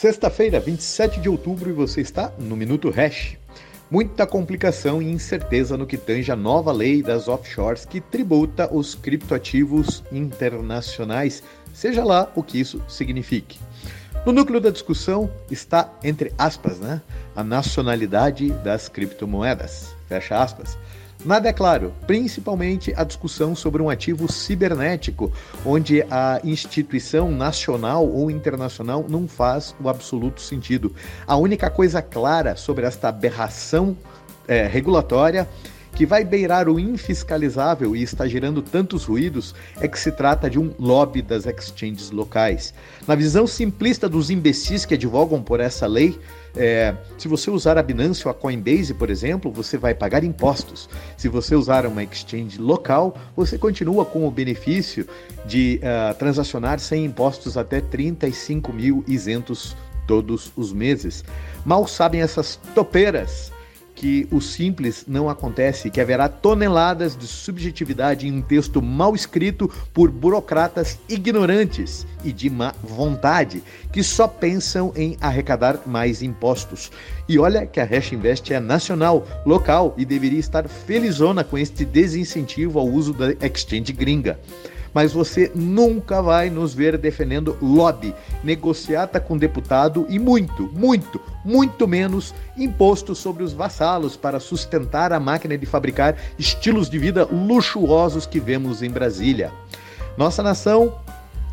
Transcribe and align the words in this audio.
Sexta-feira, 0.00 0.60
27 0.60 1.18
de 1.18 1.28
outubro, 1.28 1.68
e 1.68 1.72
você 1.72 2.00
está 2.00 2.32
no 2.38 2.56
Minuto 2.56 2.88
Hash. 2.88 3.36
Muita 3.90 4.28
complicação 4.28 5.02
e 5.02 5.10
incerteza 5.10 5.76
no 5.76 5.88
que 5.88 5.96
tange 5.96 6.30
a 6.30 6.36
nova 6.36 6.70
lei 6.70 7.02
das 7.02 7.26
offshores 7.26 7.84
que 7.84 8.00
tributa 8.00 8.72
os 8.72 8.94
criptoativos 8.94 10.04
internacionais, 10.12 11.42
seja 11.74 12.04
lá 12.04 12.30
o 12.36 12.44
que 12.44 12.60
isso 12.60 12.80
signifique. 12.86 13.58
No 14.28 14.34
núcleo 14.34 14.60
da 14.60 14.68
discussão 14.68 15.30
está, 15.50 15.90
entre 16.04 16.34
aspas, 16.36 16.78
né, 16.78 17.00
a 17.34 17.42
nacionalidade 17.42 18.50
das 18.62 18.86
criptomoedas. 18.86 19.96
Fecha 20.06 20.36
aspas. 20.42 20.76
Nada 21.24 21.48
é 21.48 21.52
claro, 21.54 21.94
principalmente 22.06 22.92
a 22.94 23.04
discussão 23.04 23.56
sobre 23.56 23.80
um 23.80 23.88
ativo 23.88 24.30
cibernético, 24.30 25.32
onde 25.64 26.02
a 26.10 26.42
instituição 26.44 27.30
nacional 27.30 28.06
ou 28.06 28.30
internacional 28.30 29.02
não 29.08 29.26
faz 29.26 29.74
o 29.82 29.88
absoluto 29.88 30.42
sentido. 30.42 30.94
A 31.26 31.34
única 31.34 31.70
coisa 31.70 32.02
clara 32.02 32.54
sobre 32.54 32.84
esta 32.84 33.08
aberração 33.08 33.96
é, 34.46 34.66
regulatória 34.66 35.48
que 35.98 36.06
vai 36.06 36.24
beirar 36.24 36.68
o 36.68 36.78
infiscalizável 36.78 37.96
e 37.96 38.04
está 38.04 38.24
gerando 38.28 38.62
tantos 38.62 39.04
ruídos 39.04 39.52
é 39.80 39.88
que 39.88 39.98
se 39.98 40.12
trata 40.12 40.48
de 40.48 40.56
um 40.56 40.72
lobby 40.78 41.20
das 41.20 41.44
exchanges 41.44 42.12
locais. 42.12 42.72
Na 43.04 43.16
visão 43.16 43.48
simplista 43.48 44.08
dos 44.08 44.30
imbecis 44.30 44.86
que 44.86 44.94
advogam 44.94 45.42
por 45.42 45.58
essa 45.58 45.88
lei, 45.88 46.16
é, 46.56 46.94
se 47.18 47.26
você 47.26 47.50
usar 47.50 47.76
a 47.76 47.82
Binance 47.82 48.24
ou 48.24 48.30
a 48.30 48.34
Coinbase, 48.34 48.94
por 48.94 49.10
exemplo, 49.10 49.50
você 49.50 49.76
vai 49.76 49.92
pagar 49.92 50.22
impostos. 50.22 50.88
Se 51.16 51.28
você 51.28 51.56
usar 51.56 51.84
uma 51.84 52.04
exchange 52.04 52.60
local, 52.60 53.18
você 53.34 53.58
continua 53.58 54.04
com 54.04 54.24
o 54.24 54.30
benefício 54.30 55.04
de 55.46 55.80
uh, 55.82 56.16
transacionar 56.16 56.78
sem 56.78 57.06
impostos 57.06 57.56
até 57.56 57.80
35 57.80 58.72
mil 58.72 59.02
isentos 59.08 59.76
todos 60.06 60.52
os 60.56 60.72
meses. 60.72 61.24
Mal 61.64 61.88
sabem 61.88 62.20
essas 62.20 62.54
topeiras 62.72 63.50
que 63.98 64.28
o 64.30 64.40
simples 64.40 65.04
não 65.08 65.28
acontece, 65.28 65.90
que 65.90 66.00
haverá 66.00 66.28
toneladas 66.28 67.16
de 67.16 67.26
subjetividade 67.26 68.28
em 68.28 68.32
um 68.32 68.40
texto 68.40 68.80
mal 68.80 69.12
escrito 69.12 69.68
por 69.92 70.08
burocratas 70.08 71.00
ignorantes 71.08 72.06
e 72.22 72.32
de 72.32 72.48
má 72.48 72.72
vontade, 72.80 73.60
que 73.92 74.04
só 74.04 74.28
pensam 74.28 74.92
em 74.94 75.16
arrecadar 75.20 75.80
mais 75.84 76.22
impostos. 76.22 76.92
E 77.28 77.40
olha 77.40 77.66
que 77.66 77.80
a 77.80 77.84
Hash 77.84 78.12
Invest 78.12 78.54
é 78.54 78.60
nacional, 78.60 79.26
local 79.44 79.94
e 79.98 80.04
deveria 80.04 80.38
estar 80.38 80.68
felizona 80.68 81.42
com 81.42 81.58
este 81.58 81.84
desincentivo 81.84 82.78
ao 82.78 82.86
uso 82.86 83.12
da 83.12 83.32
exchange 83.44 83.92
gringa 83.92 84.38
mas 84.98 85.12
você 85.12 85.52
nunca 85.54 86.20
vai 86.20 86.50
nos 86.50 86.74
ver 86.74 86.98
defendendo 86.98 87.56
lobby, 87.62 88.12
negociata 88.42 89.20
com 89.20 89.38
deputado 89.38 90.04
e 90.08 90.18
muito, 90.18 90.68
muito, 90.72 91.20
muito 91.44 91.86
menos 91.86 92.34
imposto 92.56 93.14
sobre 93.14 93.44
os 93.44 93.52
vassalos 93.52 94.16
para 94.16 94.40
sustentar 94.40 95.12
a 95.12 95.20
máquina 95.20 95.56
de 95.56 95.64
fabricar 95.66 96.16
estilos 96.36 96.90
de 96.90 96.98
vida 96.98 97.24
luxuosos 97.24 98.26
que 98.26 98.40
vemos 98.40 98.82
em 98.82 98.90
Brasília. 98.90 99.52
Nossa 100.16 100.42
nação 100.42 100.92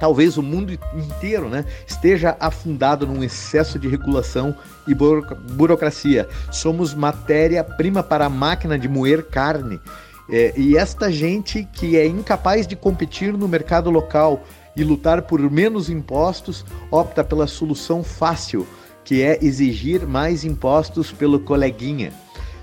talvez 0.00 0.38
o 0.38 0.42
mundo 0.42 0.72
inteiro 0.94 1.50
né, 1.50 1.66
esteja 1.86 2.38
afundado 2.40 3.06
num 3.06 3.22
excesso 3.22 3.78
de 3.78 3.86
regulação 3.86 4.54
e 4.88 4.94
burocracia. 4.94 6.26
Somos 6.50 6.94
matéria-prima 6.94 8.02
para 8.02 8.24
a 8.24 8.30
máquina 8.30 8.78
de 8.78 8.88
moer 8.88 9.26
carne. 9.26 9.78
É, 10.30 10.52
e 10.56 10.76
esta 10.76 11.10
gente 11.10 11.68
que 11.72 11.96
é 11.96 12.06
incapaz 12.06 12.66
de 12.66 12.74
competir 12.74 13.32
no 13.32 13.46
mercado 13.46 13.90
local 13.90 14.42
e 14.76 14.82
lutar 14.82 15.22
por 15.22 15.40
menos 15.50 15.88
impostos 15.88 16.64
opta 16.90 17.24
pela 17.24 17.46
solução 17.46 18.02
fácil, 18.02 18.66
que 19.04 19.22
é 19.22 19.38
exigir 19.40 20.06
mais 20.06 20.44
impostos 20.44 21.12
pelo 21.12 21.40
coleguinha. 21.40 22.12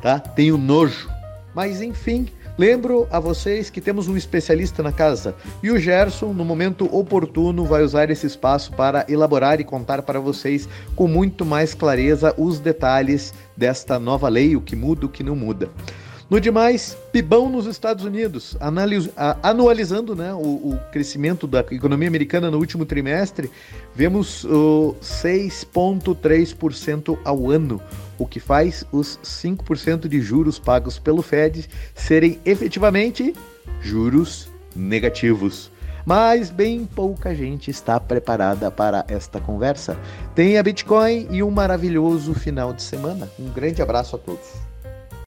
Tá? 0.00 0.18
Tenho 0.18 0.56
nojo. 0.56 1.10
Mas 1.52 1.82
enfim, 1.82 2.28
lembro 2.56 3.08
a 3.10 3.18
vocês 3.18 3.68
que 3.68 3.80
temos 3.80 4.06
um 4.06 4.16
especialista 4.16 4.80
na 4.80 4.92
casa 4.92 5.34
e 5.60 5.72
o 5.72 5.78
Gerson, 5.78 6.32
no 6.32 6.44
momento 6.44 6.84
oportuno, 6.96 7.64
vai 7.64 7.82
usar 7.82 8.08
esse 8.10 8.26
espaço 8.26 8.72
para 8.72 9.04
elaborar 9.08 9.60
e 9.60 9.64
contar 9.64 10.02
para 10.02 10.20
vocês 10.20 10.68
com 10.94 11.08
muito 11.08 11.44
mais 11.44 11.74
clareza 11.74 12.32
os 12.38 12.60
detalhes 12.60 13.34
desta 13.56 13.98
nova 13.98 14.28
lei, 14.28 14.54
o 14.54 14.60
que 14.60 14.76
muda, 14.76 15.06
o 15.06 15.08
que 15.08 15.24
não 15.24 15.34
muda. 15.34 15.68
No 16.30 16.38
demais, 16.38 16.94
PIBão 17.10 17.48
nos 17.48 17.64
Estados 17.64 18.04
Unidos, 18.04 18.54
anualizando 19.42 20.14
né, 20.14 20.34
o, 20.34 20.72
o, 20.72 20.78
crescimento 20.92 21.46
da 21.46 21.60
economia 21.70 22.06
americana 22.06 22.50
no 22.50 22.58
último 22.58 22.84
trimestre, 22.84 23.50
vemos 23.94 24.44
uh, 24.44 24.94
6,3% 25.00 27.18
ao 27.24 27.50
ano, 27.50 27.80
o 28.18 28.26
que 28.26 28.40
faz 28.40 28.84
os 28.92 29.18
5% 29.24 30.06
de 30.06 30.20
juros 30.20 30.58
pagos 30.58 30.98
pelo 30.98 31.22
Fed 31.22 31.66
serem 31.94 32.38
efetivamente 32.44 33.32
juros 33.80 34.50
negativos 34.76 35.70
mas 36.04 36.50
bem 36.50 36.84
pouca 36.86 37.34
gente 37.34 37.70
está 37.70 37.98
preparada 38.00 38.70
para 38.70 39.04
esta 39.08 39.40
conversa. 39.40 39.98
Tenha 40.34 40.62
Bitcoin 40.62 41.28
e 41.30 41.42
um 41.42 41.50
maravilhoso 41.50 42.32
final 42.32 42.72
de 42.72 42.82
semana. 42.82 43.28
Um 43.38 43.50
grande 43.50 43.82
abraço 43.82 44.16
a 44.16 44.18
todos. 44.18 44.67